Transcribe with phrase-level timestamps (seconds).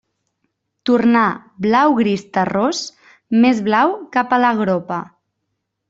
[0.89, 1.25] Tornar
[1.67, 2.81] blau-gris terrós,
[3.45, 5.03] més blau cap a la gropa.